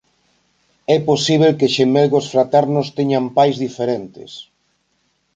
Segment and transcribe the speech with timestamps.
[0.95, 4.31] É posíbel que xemelgos fraternos teñan pais diferentes.